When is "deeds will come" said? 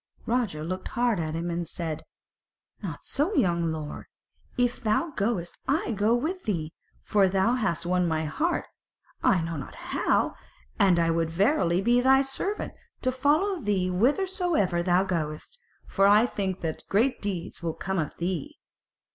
17.21-17.99